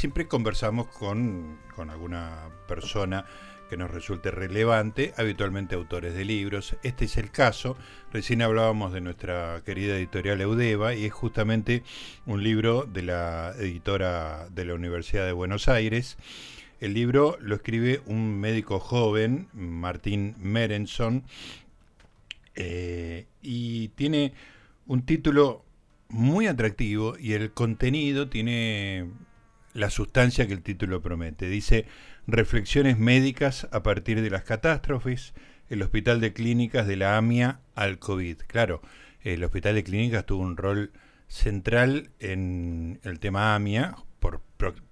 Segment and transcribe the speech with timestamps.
[0.00, 3.26] siempre conversamos con, con alguna persona
[3.68, 6.74] que nos resulte relevante, habitualmente autores de libros.
[6.82, 7.76] Este es el caso.
[8.10, 11.82] Recién hablábamos de nuestra querida editorial Eudeva y es justamente
[12.24, 16.16] un libro de la editora de la Universidad de Buenos Aires.
[16.80, 21.24] El libro lo escribe un médico joven, Martín Merenson,
[22.54, 24.32] eh, y tiene
[24.86, 25.62] un título
[26.08, 29.10] muy atractivo y el contenido tiene
[29.74, 31.48] la sustancia que el título promete.
[31.48, 31.86] Dice
[32.26, 35.34] Reflexiones médicas a partir de las catástrofes,
[35.68, 38.38] el Hospital de Clínicas de la AMIA al COVID.
[38.46, 38.82] Claro,
[39.22, 40.92] el Hospital de Clínicas tuvo un rol
[41.28, 44.40] central en el tema AMIA por,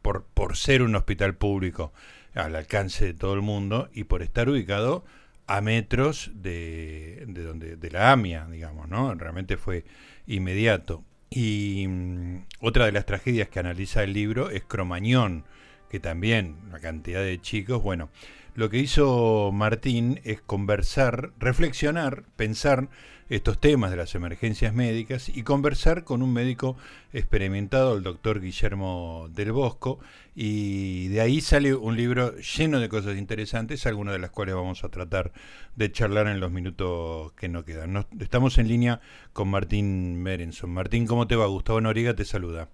[0.02, 1.92] por, por ser un hospital público
[2.34, 5.04] al alcance de todo el mundo y por estar ubicado
[5.46, 9.14] a metros de, de, donde, de la AMIA, digamos, ¿no?
[9.14, 9.84] Realmente fue
[10.26, 11.04] inmediato.
[11.30, 15.44] Y mm, otra de las tragedias que analiza el libro es Cromañón,
[15.90, 18.10] que también una cantidad de chicos, bueno,
[18.58, 22.88] lo que hizo Martín es conversar, reflexionar, pensar
[23.28, 26.76] estos temas de las emergencias médicas y conversar con un médico
[27.12, 30.00] experimentado, el doctor Guillermo del Bosco,
[30.34, 34.82] y de ahí sale un libro lleno de cosas interesantes, algunas de las cuales vamos
[34.82, 35.30] a tratar
[35.76, 38.06] de charlar en los minutos que nos quedan.
[38.18, 39.00] estamos en línea
[39.32, 40.70] con Martín Merenson.
[40.70, 41.46] Martín, ¿cómo te va?
[41.46, 42.68] Gustavo Noriega te saluda.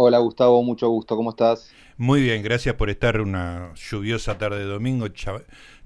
[0.00, 1.72] Hola Gustavo, mucho gusto, ¿cómo estás?
[1.96, 5.08] Muy bien, gracias por estar una lluviosa tarde de domingo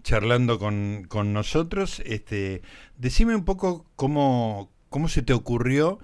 [0.03, 2.03] charlando con, nosotros.
[2.05, 2.61] Este,
[2.99, 5.99] decime un poco cómo, cómo se te ocurrió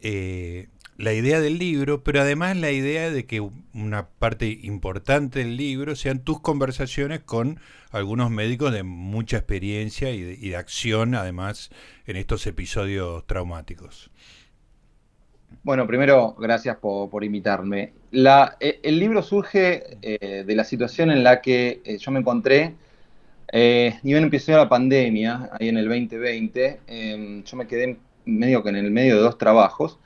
[0.00, 0.66] eh,
[0.96, 5.94] la idea del libro, pero además la idea de que una parte importante del libro
[5.94, 7.60] sean tus conversaciones con
[7.92, 11.70] algunos médicos de mucha experiencia y de acción, además,
[12.04, 14.10] en estos episodios traumáticos.
[15.62, 17.92] Bueno, primero, gracias por, invitarme.
[18.10, 22.20] La, e, el libro surge eh, de la situación en la que eh, yo me
[22.20, 22.74] encontré,
[23.52, 28.62] eh, y bien empezó la pandemia, ahí en el 2020, em, yo me quedé medio
[28.62, 29.98] que en el medio de dos trabajos,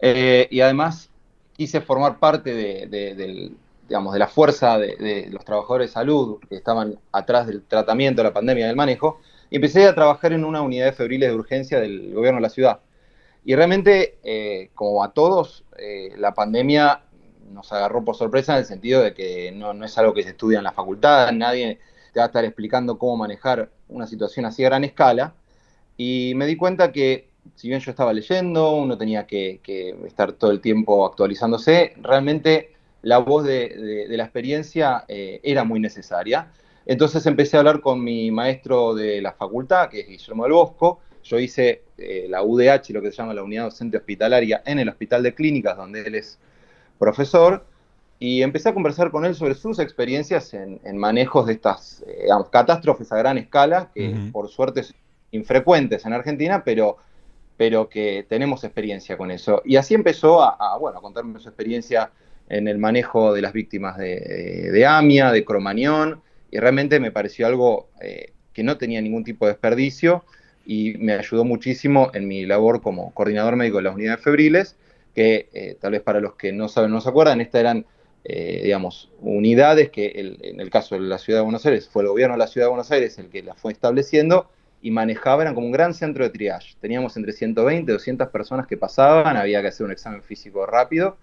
[0.00, 1.10] y además
[1.56, 3.52] quise formar parte de,
[3.88, 8.28] digamos, de la fuerza de, los trabajadores de salud que estaban atrás del tratamiento de
[8.28, 11.80] la pandemia, del manejo, y empecé a trabajar en una unidad de febriles de urgencia
[11.80, 12.80] del gobierno de la ciudad.
[13.44, 17.02] Y realmente, eh, como a todos, eh, la pandemia
[17.52, 20.58] nos agarró por sorpresa en el sentido de que no, es algo que se estudia
[20.58, 21.78] en la facultad, nadie
[22.12, 25.34] te va a estar explicando cómo manejar una situación así a gran escala.
[25.96, 29.60] Y me di cuenta que, si bien yo estaba leyendo, uno tenía que,
[30.06, 32.72] estar todo el tiempo actualizándose, realmente
[33.02, 36.52] la voz de, la experiencia eh, era muy necesaria.
[36.86, 41.00] Entonces empecé a hablar con mi maestro de la facultad, que es Guillermo del Bosco,
[41.28, 44.88] yo hice eh, la UDH, lo que se llama la Unidad Docente Hospitalaria, en el
[44.88, 46.38] Hospital de Clínicas, donde él es
[46.98, 47.66] profesor,
[48.18, 53.12] y empecé a conversar con él sobre sus experiencias en, manejos de estas eh, catástrofes
[53.12, 54.96] a gran escala, que por suerte son
[55.30, 56.96] infrecuentes en Argentina, pero,
[57.56, 59.62] pero que tenemos experiencia con eso.
[59.64, 62.10] Y así empezó a, bueno, a contarme su experiencia
[62.48, 67.90] en el manejo de las víctimas de, AMIA, de Cromañón, y realmente me pareció algo
[68.00, 70.24] eh, que no tenía ningún tipo de desperdicio
[70.68, 74.76] y me ayudó muchísimo en mi labor como coordinador médico de las unidades febriles,
[75.14, 77.86] que eh, tal vez para los que no saben, no se acuerdan, estas eran,
[78.24, 82.10] eh, digamos, unidades que en el caso de la Ciudad de Buenos Aires, fue el
[82.10, 84.50] gobierno de la Ciudad de Buenos Aires el que las fue estableciendo
[84.82, 86.76] y manejaba, eran como un gran centro de triage.
[86.82, 91.16] Teníamos entre 120 y 200 personas que pasaban, había que hacer un examen físico rápido,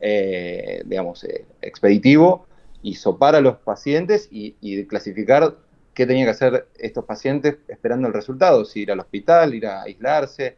[0.00, 1.26] eh, digamos,
[1.60, 2.46] expeditivo,
[2.84, 5.56] y sopar a los pacientes y, y clasificar
[5.94, 9.82] qué tenía que hacer estos pacientes esperando el resultado, si ir al hospital, ir a
[9.82, 10.56] aislarse.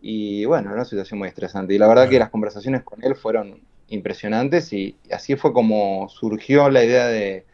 [0.00, 1.74] Y bueno, era una situación muy estresante.
[1.74, 6.70] Y la verdad que las conversaciones con él fueron impresionantes y así fue como surgió
[6.70, 7.44] la idea de,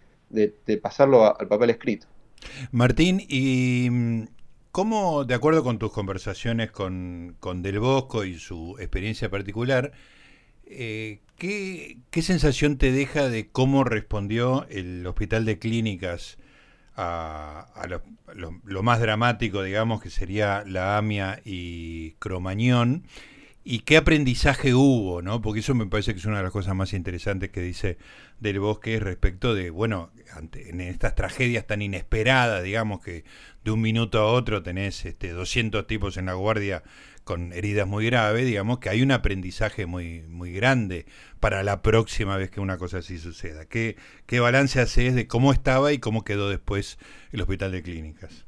[0.81, 2.07] pasarlo al papel escrito.
[2.71, 4.25] Martín, ¿y mm,
[4.71, 9.93] cómo, de acuerdo con tus conversaciones con, Del Bosco y su experiencia particular,
[10.67, 16.39] eh, ¿qué, ¿qué, sensación te deja de cómo respondió el Hospital de Clínicas
[17.01, 17.87] a,
[18.35, 23.05] lo, más dramático, digamos, que sería la AMIA y Cromañón,
[23.63, 25.41] y qué aprendizaje hubo, ¿no?
[25.41, 27.99] Porque eso me parece que es una de las cosas más interesantes que dice
[28.41, 30.11] Del Bosque respecto de, bueno,
[30.55, 33.25] en estas tragedias tan inesperadas, digamos, que
[33.65, 36.83] de un minuto a otro tenés este, 200 tipos en la guardia
[37.25, 41.05] con heridas muy graves, digamos que hay un aprendizaje muy, muy grande
[41.41, 43.67] para la próxima vez que una cosa así suceda.
[43.67, 43.97] ¿Qué,
[44.27, 46.99] qué balance haces de cómo estaba y cómo quedó después
[47.33, 48.47] el hospital de clínicas?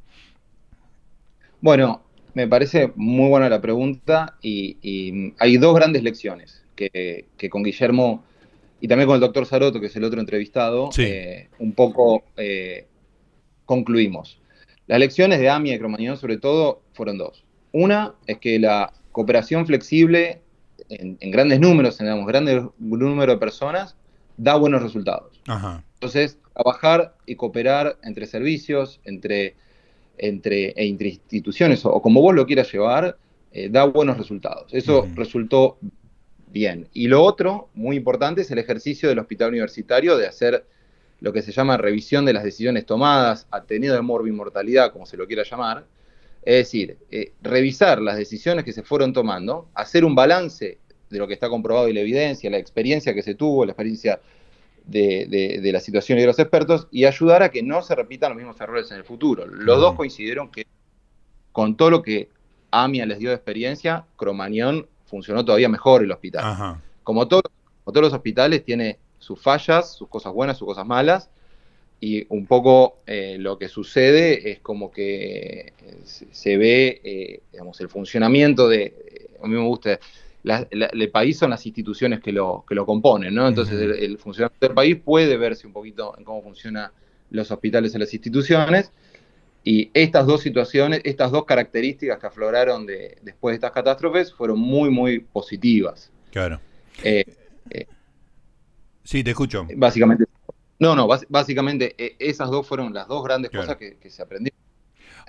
[1.60, 2.02] Bueno,
[2.34, 8.24] me parece muy buena la pregunta y, hay dos grandes lecciones que, con Guillermo
[8.80, 10.90] y también con el doctor Saroto, que es el otro entrevistado,
[11.58, 12.24] un poco
[13.64, 14.40] concluimos.
[14.86, 17.44] Las lecciones de AMIA y Cromañón, sobre todo, fueron dos.
[17.70, 20.40] Una es que la cooperación flexible
[20.88, 23.96] en, grandes números, en un grandes número de personas,
[24.36, 25.40] da buenos resultados.
[25.94, 29.54] Entonces, trabajar y cooperar entre servicios, entre,
[30.18, 33.16] entre, e instituciones, o, como vos lo quieras llevar,
[33.52, 34.72] eh, da buenos resultados.
[34.72, 35.78] Eso resultó
[36.52, 36.88] bien.
[36.92, 40.64] Y lo otro, muy importante, es el ejercicio del hospital universitario de hacer
[41.20, 45.26] lo que se llama revisión de las decisiones tomadas, atenido de morbimortalidad, como se lo
[45.26, 45.84] quiera llamar,
[46.42, 50.78] es decir, eh, revisar las decisiones que se fueron tomando, hacer un balance
[51.10, 54.20] de lo que está comprobado y la evidencia, la experiencia que se tuvo, la experiencia
[54.86, 58.38] de, la situación y de los expertos, y ayudar a que no se repitan los
[58.38, 59.46] mismos errores en el futuro.
[59.46, 60.66] Los dos coincidieron que
[61.52, 62.28] con todo lo que
[62.70, 66.78] AMIA les dio de experiencia, Cromañón funcionó todavía mejor el hospital.
[67.02, 71.28] Como, como todos los hospitales, tiene sus fallas, sus cosas buenas, sus cosas malas,
[72.00, 77.78] y un poco eh, lo que sucede es como que eh, se, ve, eh, digamos,
[77.80, 80.00] el funcionamiento de, a mí me gusta,
[80.42, 83.46] el país son las instituciones que lo, que lo componen, ¿no?
[83.46, 86.90] Entonces el, funcionamiento del país puede verse un poquito en cómo funcionan
[87.30, 88.90] los hospitales y las instituciones,
[89.64, 94.58] y estas dos situaciones, estas dos características que afloraron de, después de estas catástrofes fueron
[94.58, 96.10] muy, muy positivas.
[96.30, 96.60] Claro.
[99.04, 99.66] sí, te escucho.
[99.76, 100.24] Básicamente
[100.80, 104.58] no, no, básicamente e, esas dos fueron las dos grandes cosas que, se aprendieron.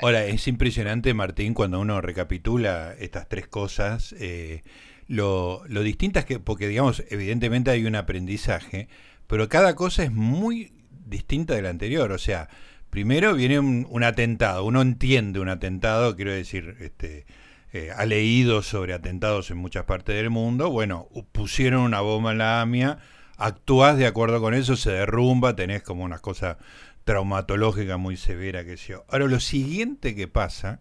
[0.01, 4.63] Ahora, es impresionante, Martín, cuando uno recapitula estas tres cosas, eh,
[5.07, 8.88] lo, lo distintas que, porque digamos, evidentemente hay un aprendizaje,
[9.28, 10.72] pero cada cosa es muy
[11.06, 12.13] distinta de la anterior.
[12.13, 12.48] O sea,
[12.91, 17.25] primero viene un, atentado, uno entiende un atentado, quiero decir, este,
[17.73, 22.38] eh, ha leído sobre atentados en muchas partes del mundo, bueno, pusieron una bomba en
[22.38, 22.99] la AMIA,
[23.38, 26.59] actúas de acuerdo con eso, se derrumba, tenés como una cosa
[27.05, 29.05] traumatológica muy severa que yo.
[29.09, 30.79] Ahora, lo siguiente que pasa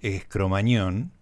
[0.00, 1.12] es Cromañón.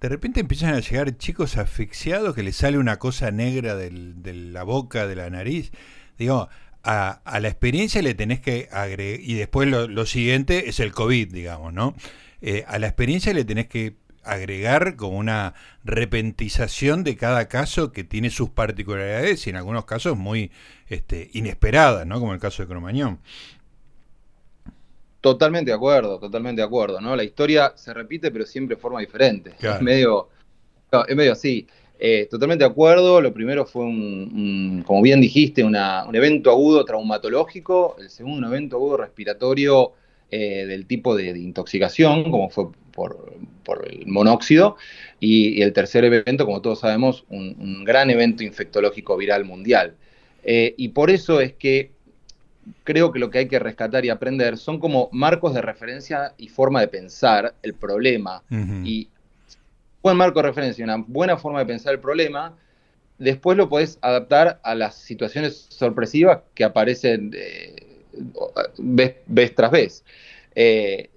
[0.00, 3.90] De repente empiezan a llegar chicos asfixiados que les sale una cosa negra de
[4.34, 5.72] la boca, de la nariz.
[6.18, 6.48] Digo,
[6.84, 11.72] a, la experiencia le tenés que agregar, y después lo, siguiente es el COVID, digamos,
[11.72, 11.94] ¿no?
[12.42, 15.54] Eh, a la experiencia le tenés que agregar como una
[15.84, 20.50] repentización de cada caso que tiene sus particularidades y en algunos casos muy
[20.88, 22.20] este, inesperadas, ¿no?
[22.20, 23.18] Como el caso de Cromañón.
[25.20, 27.16] Totalmente de acuerdo, totalmente de acuerdo, ¿no?
[27.16, 29.54] La historia se repite pero siempre de forma diferente.
[29.58, 30.28] Es medio,
[31.08, 31.66] es medio así.
[31.98, 33.20] Eh, totalmente de acuerdo.
[33.20, 35.76] Lo primero fue un, como bien dijiste, un
[36.14, 37.96] evento agudo traumatológico.
[37.98, 39.92] El segundo, un evento agudo respiratorio
[40.30, 43.34] eh, del tipo de, intoxicación, como fue por,
[43.86, 44.76] el monóxido,
[45.20, 49.94] y, el tercer evento, como todos sabemos, un, gran evento infectológico viral mundial.
[50.42, 51.92] Eh, y por eso es que
[52.82, 56.48] creo que lo que hay que rescatar y aprender son como marcos de referencia y
[56.48, 58.42] forma de pensar el problema.
[58.84, 59.08] Y
[60.04, 62.54] buen marco de referencia, una buena forma de pensar el problema,
[63.18, 68.02] después lo podés adaptar a las situaciones sorpresivas que aparecen eh,
[68.76, 70.04] vez, tras vez.
[70.54, 71.08] Eh,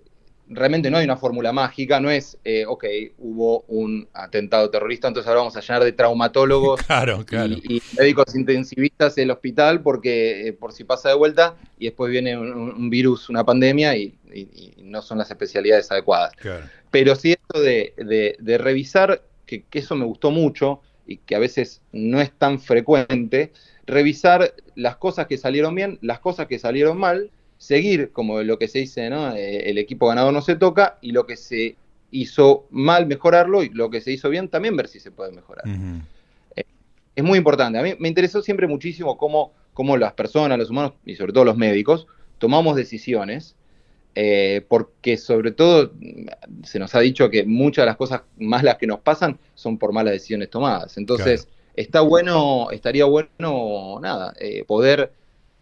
[0.49, 2.85] realmente no hay una fórmula mágica, no es, eh, ok,
[3.17, 6.81] hubo un atentado terrorista, entonces ahora vamos a llenar de traumatólogos
[7.67, 12.37] Y, médicos intensivistas el hospital porque eh, por si pasa de vuelta y después viene
[12.37, 14.15] un, virus, una pandemia y,
[14.81, 16.33] no son las especialidades adecuadas.
[16.91, 21.81] Pero sí esto de, revisar, que, que, eso me gustó mucho y que a veces
[21.91, 23.51] no es tan frecuente,
[23.85, 28.67] revisar las cosas que salieron bien, las cosas que salieron mal seguir como lo que
[28.67, 29.35] se dice, ¿no?
[29.35, 31.75] Eh, el equipo ganador no se toca y lo que se
[32.11, 35.65] hizo mal mejorarlo y lo que se hizo bien también ver si se puede mejorar.
[36.55, 36.63] Eh,
[37.15, 37.79] es muy importante.
[37.79, 41.45] A mí me interesó siempre muchísimo cómo, cómo, las personas, los humanos y sobre todo
[41.45, 43.55] los médicos tomamos decisiones.
[44.19, 45.93] Eh, porque sobre todo
[46.63, 49.93] se nos ha dicho que muchas de las cosas malas que nos pasan son por
[49.93, 50.97] malas decisiones tomadas.
[50.97, 54.33] Entonces, está bueno, estaría bueno, nada,
[54.65, 55.13] poder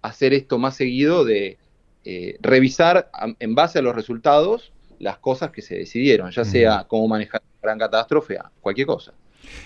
[0.02, 1.58] hacer esto más seguido de,
[2.06, 3.10] eh, revisar
[3.40, 7.62] en base a los resultados las cosas que se decidieron, ya sea cómo manejar una
[7.62, 9.14] gran catástrofe, cualquier cosa.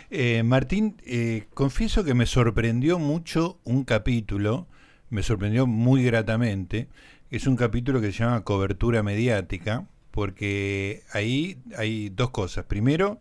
[0.10, 4.68] Eh, Martín, eh, confieso que me sorprendió mucho un capítulo,
[5.10, 6.88] me sorprendió muy gratamente,
[7.30, 12.66] es un capítulo que se llama Cobertura Mediática, porque ahí hay dos cosas.
[12.66, 13.20] Primero,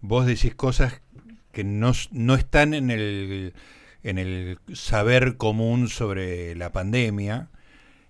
[0.00, 1.02] vos decís cosas
[1.52, 3.52] que no, no están en el,
[4.02, 7.50] en el saber común sobre la pandemia,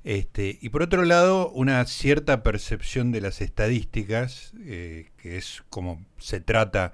[0.02, 6.04] este, y por otro lado, una cierta percepción de las estadísticas, eh, que es como
[6.18, 6.92] se trata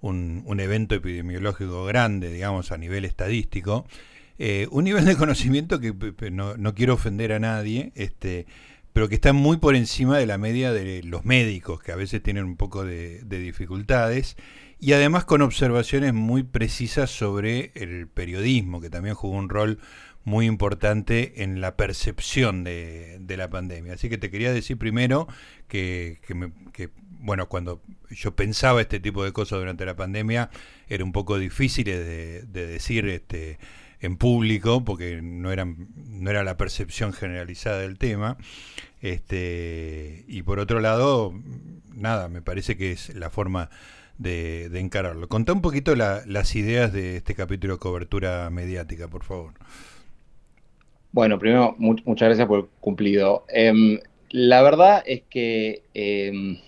[0.00, 3.86] un, evento epidemiológico grande, digamos, a nivel estadístico,
[4.38, 5.92] eh, un nivel de conocimiento que
[6.30, 8.46] no, no, quiero ofender a nadie, este,
[8.92, 12.22] pero que está muy por encima de la media de los médicos, que a veces
[12.22, 14.36] tienen un poco de, de dificultades,
[14.80, 19.78] y además con observaciones muy precisas sobre el periodismo, que también jugó un rol
[20.28, 23.94] muy importante en la percepción de, la pandemia.
[23.94, 25.26] Así que te quería decir primero
[25.66, 26.20] que,
[26.72, 30.50] que, bueno, cuando yo pensaba este tipo de cosas durante la pandemia,
[30.88, 33.58] era un poco difícil de, decir este,
[34.00, 38.36] en público, porque no, eran, no era la percepción generalizada del tema.
[39.00, 41.32] Este, y por otro lado,
[41.94, 43.70] nada, me parece que es la forma
[44.18, 45.28] de, encararlo.
[45.28, 49.54] Contá un poquito las ideas de este capítulo de cobertura mediática, por favor.
[51.12, 53.44] Bueno, primero, muchas gracias por el cumplido.
[53.48, 53.98] Em,
[54.30, 56.58] la verdad es que em,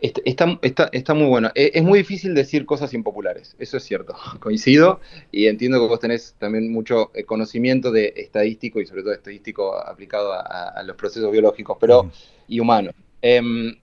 [0.00, 1.50] está, muy bueno.
[1.54, 5.00] E, es, muy difícil decir cosas impopulares, eso es cierto, coincido
[5.32, 9.76] y entiendo que vos tenés también mucho eh, conocimiento de estadístico y sobre todo estadístico
[9.76, 12.10] aplicado a, los procesos biológicos pero,
[12.48, 12.94] y humanos.
[13.22, 13.76] Em,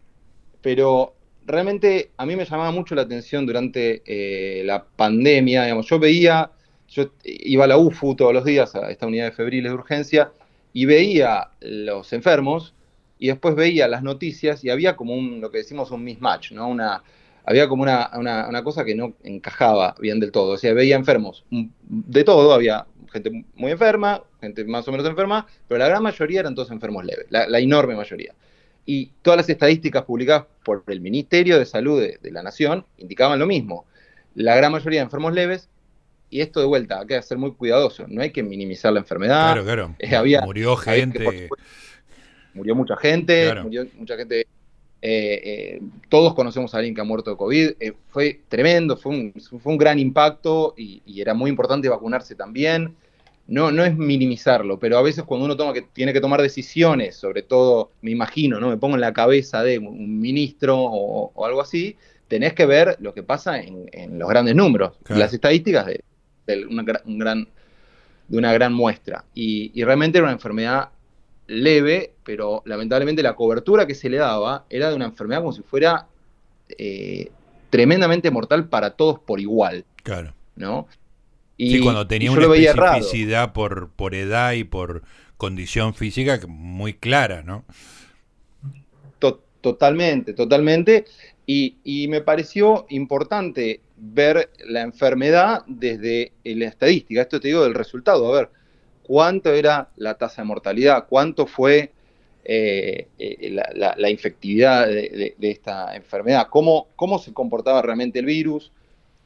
[0.61, 1.13] pero
[1.45, 6.51] realmente a mí me llamaba mucho la atención durante eh, la pandemia, digamos, yo veía
[6.89, 10.31] yo iba a la UFU todos los días, a esta unidad de febriles de urgencia,
[10.73, 12.73] y veía los enfermos,
[13.19, 16.67] y después veía las noticias, y había como un, lo que decimos un mismatch, ¿no?
[16.67, 17.03] Una,
[17.47, 20.53] había como una, una, cosa que no encajaba bien del todo.
[20.53, 25.47] O sea, veía enfermos de todo, había gente muy enferma, gente más o menos enferma,
[25.67, 28.33] pero la gran mayoría eran todos enfermos leves, la, enorme mayoría.
[28.85, 33.39] Y todas las estadísticas publicadas por el Ministerio de Salud de, de, la Nación indicaban
[33.39, 33.85] lo mismo.
[34.35, 35.69] La gran mayoría de enfermos leves
[36.29, 39.53] y esto de vuelta, hay que ser muy cuidadoso, no hay que minimizar la enfermedad.
[39.53, 39.95] Claro, claro.
[39.99, 41.49] Eh, murió gente.
[42.53, 44.41] murió mucha gente, murió mucha gente.
[44.99, 47.71] Eh, eh, todos conocemos a alguien que ha muerto de COVID.
[48.09, 52.95] fue tremendo, fue un, fue un gran impacto y, era muy importante vacunarse también.
[53.47, 57.15] No, no es minimizarlo, pero a veces cuando uno toma que, tiene que tomar decisiones,
[57.15, 58.69] sobre todo, me imagino, ¿no?
[58.69, 61.95] Me pongo en la cabeza de un ministro o, algo así,
[62.27, 64.97] tenés que ver lo que pasa en, los grandes números.
[65.07, 66.03] Las estadísticas de,
[66.55, 67.47] de una, gran,
[68.27, 69.25] de una gran muestra.
[69.33, 70.89] Y, realmente era una enfermedad
[71.47, 75.61] leve, pero lamentablemente la cobertura que se le daba era de una enfermedad como si
[75.61, 76.07] fuera
[76.77, 77.31] eh,
[77.69, 79.85] tremendamente mortal para todos por igual.
[80.03, 80.33] Claro.
[80.55, 80.87] ¿No?
[81.55, 85.03] Y, sí, cuando tenía una especificidad por, por edad y por
[85.37, 87.63] condición física muy clara, ¿no?
[89.61, 91.05] totalmente, totalmente.
[91.49, 97.21] Y, me pareció importante ver la enfermedad desde la estadística.
[97.21, 98.27] Esto te digo del resultado.
[98.27, 98.49] A ver,
[99.01, 101.93] cuánto era la tasa de mortalidad, cuánto fue
[102.43, 108.73] eh, eh, la, infectividad de, esta enfermedad, cómo, cómo se comportaba realmente el virus.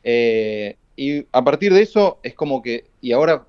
[0.04, 3.48] Eh, y a partir de eso es como que, y ahora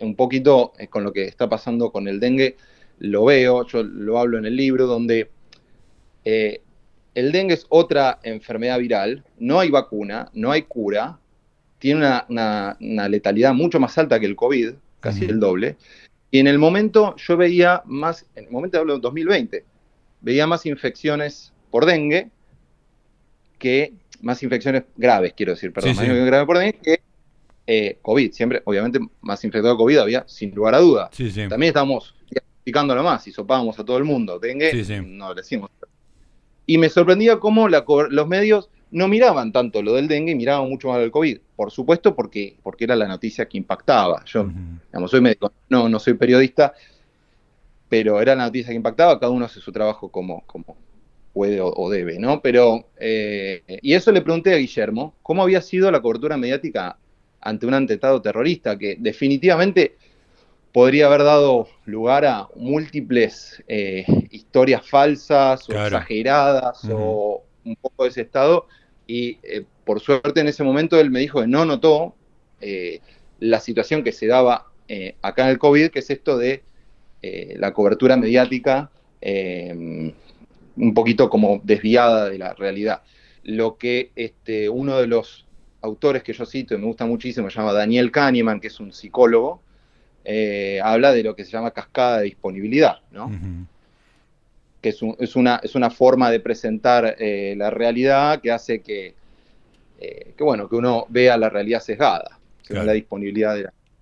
[0.00, 2.56] un poquito con lo que está pasando con el dengue,
[2.98, 5.30] lo veo, yo lo hablo en el libro, donde
[7.16, 11.18] el dengue es otra enfermedad viral, no hay vacuna, no hay cura,
[11.78, 12.76] tiene una,
[13.08, 15.76] letalidad mucho más alta que el COVID, casi el doble.
[16.30, 19.64] Y en el momento yo veía más, en el momento hablo de 2020,
[20.20, 22.28] veía más infecciones por dengue
[23.58, 27.00] que, más infecciones graves, quiero decir, perdón, más infecciones graves por dengue que
[27.66, 28.32] eh, COVID.
[28.32, 31.10] Siempre, obviamente, más infectado de COVID había, sin lugar a duda.
[31.48, 34.38] También estábamos diagnosticándolo más y sopábamos a todo el mundo.
[34.38, 35.70] Dengue, no le decimos,
[36.66, 40.88] y me sorprendía cómo los medios no miraban tanto lo del dengue y miraban mucho
[40.88, 41.38] más lo del COVID.
[41.54, 44.24] Por supuesto, porque, porque era la noticia que impactaba.
[44.24, 44.48] Yo,
[44.88, 46.74] digamos, soy médico, no, no soy periodista,
[47.88, 50.76] pero era la noticia que impactaba, cada uno hace su trabajo como, como
[51.32, 52.40] puede o, debe, ¿no?
[52.40, 56.96] Pero, eh, y eso le pregunté a Guillermo, ¿cómo había sido la cobertura mediática
[57.42, 59.96] ante un atentado terrorista que definitivamente
[60.76, 68.10] podría haber dado lugar a múltiples eh, historias falsas o exageradas o un poco de
[68.10, 68.66] ese estado.
[69.06, 72.14] Y eh, por suerte en ese momento él me dijo que no notó
[72.60, 73.00] eh,
[73.40, 74.66] la situación que se daba
[75.22, 76.62] acá en el COVID, que es esto de
[77.22, 78.90] la cobertura mediática
[79.22, 83.00] un poquito como desviada de la realidad.
[83.44, 85.46] Lo que este, uno de los
[85.80, 88.92] autores que yo cito y me gusta muchísimo se llama Daniel Kahneman, que es un
[88.92, 89.62] psicólogo,
[90.28, 93.30] eh, habla de lo que se llama cascada de disponibilidad, ¿no?
[94.82, 99.14] que es, una, es una forma de presentar eh, la realidad que hace que,
[100.00, 103.54] eh, que, bueno, que uno vea la realidad sesgada, según la disponibilidad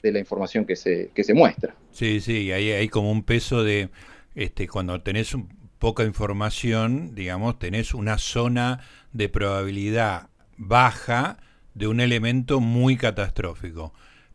[0.02, 1.74] de la, información que se, que se muestra.
[1.92, 3.90] Sí, sí, ahí hay como un peso de,
[4.34, 5.36] este, cuando tenés
[5.78, 8.80] poca información, digamos, tenés una zona
[9.12, 11.36] de probabilidad baja
[11.74, 13.92] de un elemento muy catastrófico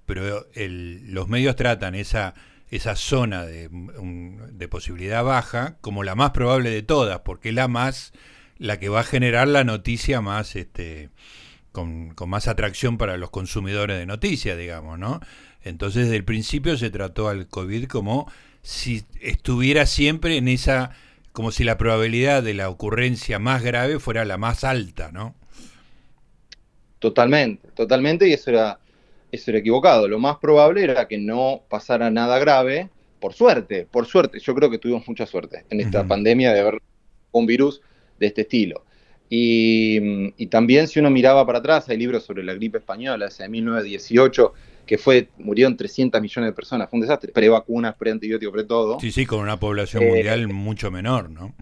[0.09, 2.33] pero los medios tratan esa,
[2.71, 7.67] esa zona de, de, posibilidad baja como la más probable de todas, porque es la
[7.67, 8.11] más,
[8.57, 11.11] la que va a generar la noticia más, este,
[11.71, 15.19] con, con más atracción para los consumidores de noticias, digamos, ¿no?
[15.61, 18.31] Entonces, desde el principio se trató al COVID como
[18.63, 20.89] si estuviera siempre en esa,
[21.33, 25.35] como si la probabilidad de la ocurrencia más grave fuera la más alta, ¿no?
[26.97, 28.79] Totalmente, totalmente, y eso era,
[29.31, 30.07] eso era equivocado.
[30.07, 34.39] Lo más probable era que no pasara nada grave, por suerte, por suerte.
[34.39, 36.81] Yo creo que tuvimos mucha suerte en esta pandemia de haber
[37.31, 37.81] un virus
[38.19, 38.83] de este estilo.
[39.31, 43.47] Y, y, también si uno miraba para atrás, hay libros sobre la gripe española, hace
[43.47, 44.53] 1918,
[44.89, 48.99] que fue, murieron 300 millones de personas, fue un desastre, pre-vacunas, pre-antibióticos, pre-todo.
[48.99, 51.53] Sí, sí, con una población eh, mundial mucho menor, ¿no?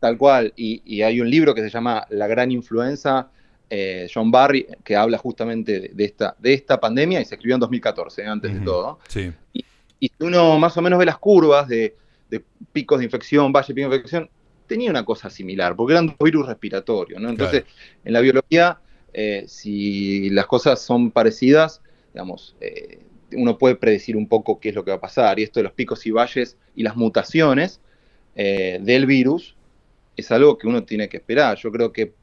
[0.00, 3.28] Tal cual, y, hay un libro que se llama La Gran Influenza,
[3.68, 7.60] eh, John Barry, que habla justamente de esta, de esta pandemia y se escribió en
[7.60, 8.98] 2014, eh, antes de todo.
[9.08, 9.32] Sí.
[9.52, 9.64] Y,
[10.00, 11.96] y, uno más o menos ve las curvas de,
[12.72, 14.30] picos de infección, valle, pico de infección,
[14.66, 17.28] tenía una cosa similar, porque eran dos virus respiratorios, ¿no?
[17.28, 17.64] Entonces,
[18.04, 18.78] en la biología,
[19.46, 21.80] si las cosas son parecidas,
[22.16, 23.00] digamos, eh,
[23.32, 25.38] uno puede predecir un poco qué es lo que va a pasar.
[25.38, 27.78] Y esto de los picos y valles y las mutaciones
[28.34, 29.54] eh, del virus
[30.16, 31.58] es algo que uno tiene que esperar.
[31.58, 32.14] Yo creo que,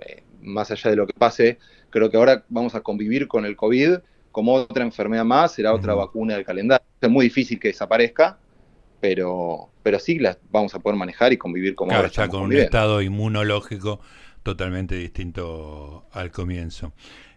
[0.00, 1.58] eh, más allá de lo que pase,
[1.90, 3.98] creo que ahora vamos a convivir con el COVID
[4.30, 6.86] como otra enfermedad más, será otra vacuna del calendario.
[7.00, 8.38] Es muy difícil que desaparezca,
[9.00, 12.08] pero, pero sí las vamos a poder manejar y convivir como ahora.
[12.08, 14.00] Ya con un estado inmunológico
[14.42, 16.92] totalmente distinto al comienzo.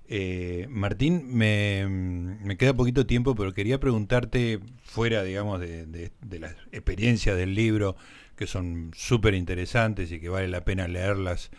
[0.08, 7.38] Eh, Martín, me, queda poquito tiempo, pero quería preguntarte, fuera, digamos, de, de las experiencias
[7.38, 7.96] del libro,
[8.36, 11.52] que son súper interesantes y que vale la pena leerlas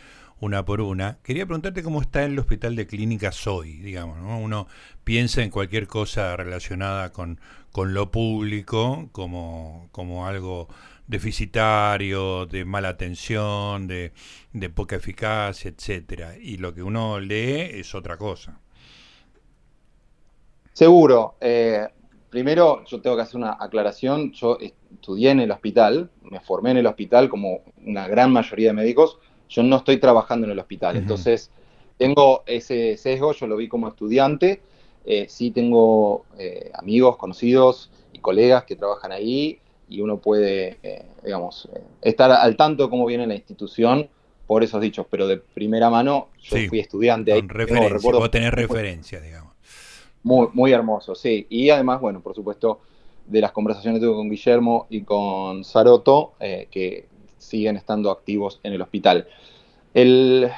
[0.43, 4.41] una por una, quería preguntarte cómo está el hospital de clínicas hoy, digamos, ¿no?
[4.41, 4.67] Uno
[5.05, 7.39] piensa en cualquier cosa relacionada con,
[7.71, 10.67] con lo público como, como algo
[11.07, 14.11] deficitario, de mala atención, de,
[14.75, 16.35] poca eficacia, etcétera.
[16.37, 18.59] Y lo que uno lee es otra cosa.
[20.73, 21.37] Seguro.
[21.41, 21.87] Eh,
[22.31, 24.33] primero, yo tengo que hacer una aclaración.
[24.33, 28.75] Yo estudié en el hospital, me formé en el hospital como una gran mayoría de
[28.75, 29.21] médicos.
[29.53, 30.97] Yo no estoy trabajando en el hospital.
[30.97, 31.51] Entonces,
[31.99, 34.63] tengo ese sesgo, yo lo vi como estudiante.
[35.05, 39.59] Eh, sí tengo eh, amigos, conocidos y colegas que trabajan ahí
[39.91, 41.69] y uno puede, eh, digamos,
[42.01, 44.09] estar al tanto de cómo viene la institución
[44.47, 47.43] por esos dichos, pero de primera mano yo fui estudiante ahí.
[47.47, 49.53] Referencia, recuerdo, tener referencia, digamos.
[50.23, 51.47] Muy, muy hermoso, sí.
[51.51, 52.81] Y además, bueno, por supuesto,
[53.27, 57.07] de las conversaciones que tuve con Guillermo y con Saroto, que
[57.43, 59.27] siguen estando activos en el hospital.
[59.95, 60.51] El,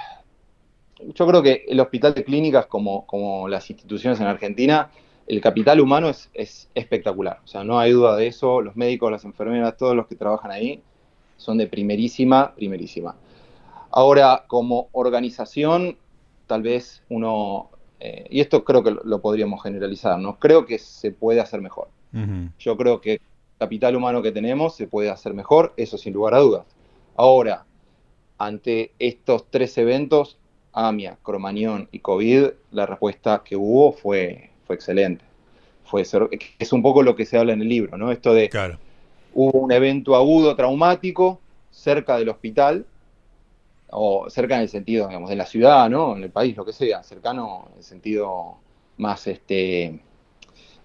[1.15, 4.91] yo creo que el hospital de clínicas, como, como las instituciones en Argentina,
[5.27, 7.41] el capital humano es, espectacular.
[7.45, 8.61] O sea, no hay duda de eso.
[8.61, 10.83] Los médicos, las enfermeras, todos los que trabajan ahí
[11.37, 13.17] son de primerísima, primerísima.
[13.91, 15.97] Ahora, como organización,
[16.47, 17.71] tal vez uno,
[18.01, 20.39] eh, y esto creo que lo, podríamos generalizar, ¿no?
[20.39, 21.89] Creo que se puede hacer mejor.
[22.61, 23.21] Yo creo que el
[23.59, 26.65] capital humano que tenemos se puede hacer mejor, eso sin lugar a dudas.
[27.17, 27.65] Ahora,
[28.39, 30.39] ante estos tres eventos,
[30.73, 35.25] AMIA, Cromañón y COVID, la respuesta que hubo fue fue excelente.
[35.85, 38.11] Fue, es un poco lo que se habla en el libro, ¿no?
[38.11, 38.79] Esto de claro.
[39.35, 42.87] hubo un evento agudo traumático cerca del hospital,
[43.91, 46.17] o cerca en el sentido, digamos, de la ciudad, ¿no?
[46.17, 48.57] En el país, lo que sea, cercano en el sentido
[48.97, 50.01] más este,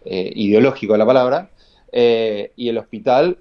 [0.06, 1.50] eh, ideológico de la palabra,
[1.92, 3.40] eh, y el hospital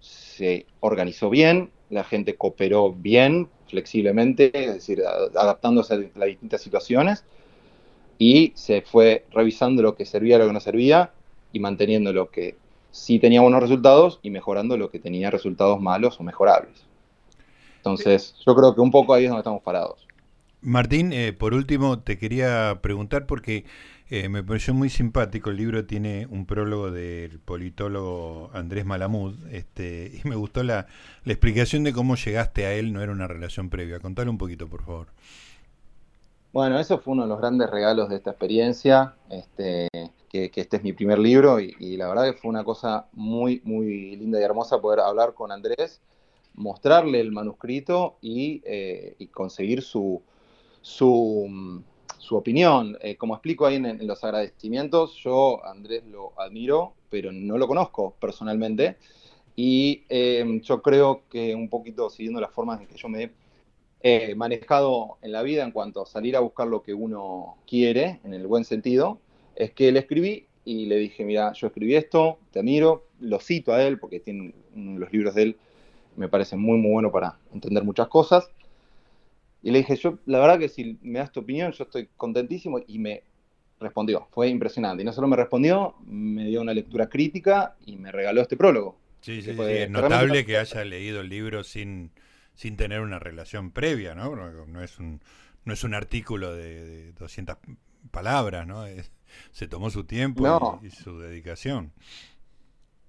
[0.00, 5.02] se organizó bien, la gente cooperó bien, flexiblemente, es decir,
[5.34, 7.24] adaptándose a las distintas situaciones,
[8.18, 11.12] y se fue revisando lo que servía, lo que no servía
[11.52, 12.56] y manteniendo lo que
[12.90, 16.84] sí tenía buenos resultados y mejorando lo que tenía resultados malos o mejorables.
[17.76, 20.06] Entonces, yo creo que un poco ahí es donde estamos parados.
[20.60, 23.64] Martín, eh, por último, te quería preguntar porque
[24.10, 25.50] eh, me pareció muy simpático.
[25.50, 30.86] El libro tiene un prólogo del politólogo Andrés Malamud este, y me gustó la,
[31.24, 32.92] explicación de cómo llegaste a él.
[32.92, 34.00] No era una relación previa.
[34.00, 35.06] Contale un poquito, por favor.
[36.52, 39.88] Bueno, eso fue uno de los grandes regalos de esta experiencia, este,
[40.28, 44.14] que, este es mi primer libro y, la verdad que fue una cosa muy, muy
[44.14, 46.00] linda y hermosa poder hablar con Andrés,
[46.54, 50.22] mostrarle el manuscrito y, eh, conseguir su,
[50.80, 51.82] su,
[52.32, 52.96] opinión.
[53.00, 58.14] Eh, como explico ahí en, los agradecimientos, yo Andrés lo admiro, pero no lo conozco
[58.20, 58.96] personalmente.
[59.56, 63.32] Y eh, yo creo que un poquito siguiendo las formas en que yo me
[64.36, 68.34] manejado en la vida en cuanto a salir a buscar lo que uno quiere, en
[68.34, 69.18] el buen sentido,
[69.56, 73.72] es que le escribí y le dije, mira, yo escribí esto, te admiro, lo cito
[73.72, 75.56] a él porque tiene los libros de él,
[76.16, 78.50] me parece muy, muy bueno para entender muchas cosas.
[79.64, 82.80] Y le dije, yo, la verdad que si me das tu opinión, yo estoy contentísimo
[82.86, 83.22] y me
[83.80, 85.02] respondió, fue impresionante.
[85.02, 88.98] Y no solo me respondió, me dio una lectura crítica y me regaló este prólogo.
[89.22, 92.10] Sí, sí, sí, es notable que haya leído el libro sin,
[92.52, 94.36] sin tener una relación previa, ¿no?
[94.66, 95.22] No es un,
[95.64, 97.56] no es un artículo de, 200
[98.10, 98.84] palabras, ¿no?
[99.50, 101.90] se tomó su tiempo y, su dedicación.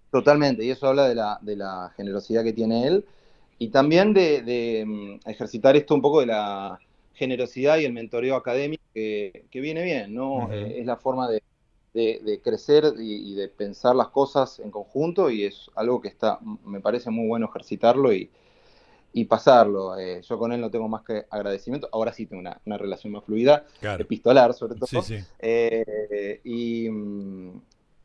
[0.10, 3.06] Totalmente, y eso habla de la, de la generosidad que tiene él
[3.60, 6.80] y también de, mm, ejercitar esto un poco de la
[7.14, 10.52] generosidad y el mentoreo académico que, viene bien, ¿no?
[10.52, 11.42] Eh, es la forma de,
[12.44, 16.82] crecer y, y, de pensar las cosas en conjunto y es algo que está, me
[16.82, 18.30] parece muy bueno ejercitarlo y,
[19.16, 19.98] y pasarlo.
[19.98, 21.88] Eh, yo con él no tengo más que agradecimiento.
[21.94, 23.66] Ahora sí tengo una, relación más fluida,
[23.98, 24.90] epistolar sobre todo.
[25.40, 27.50] Eh, mm,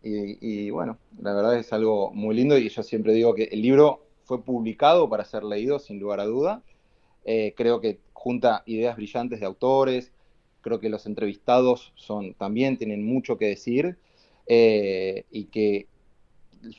[0.04, 4.06] y, bueno, la verdad es algo muy lindo y yo siempre digo que el libro
[4.30, 6.62] fue publicado para ser leído sin lugar a duda.
[7.24, 10.12] Eh, creo que junta ideas brillantes de autores.
[10.60, 13.98] Creo que los entrevistados son también tienen mucho que decir
[14.46, 15.86] y que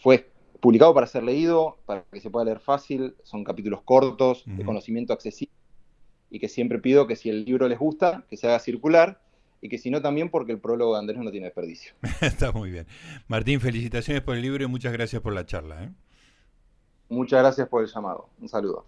[0.01, 4.63] fue publicado para ser leído, para que se pueda leer fácil, son capítulos cortos, de
[4.63, 5.53] conocimiento accesible,
[6.29, 9.19] y que siempre pido que si el libro les gusta, que se haga circular,
[9.61, 11.93] y que si no también porque el prólogo de Andrés no tiene desperdicio.
[12.21, 12.87] Está muy bien.
[13.27, 15.83] Martín, felicitaciones por el libro y muchas gracias por la charla.
[15.83, 15.89] ¿eh?
[17.11, 18.29] Muchas gracias por el llamado.
[18.39, 18.85] Un saludo.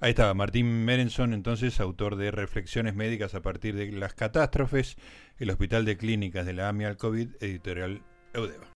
[0.00, 4.96] Ahí estaba, Martín Merenson, entonces, autor de Reflexiones Médicas a partir de las catástrofes,
[5.38, 8.02] el Hospital de Clínicas de la AMI al COVID, editorial
[8.34, 8.66] Eudeva.